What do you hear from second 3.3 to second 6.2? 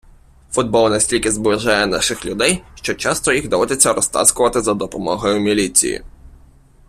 їх доводиться розтаскувати за допомогою міліції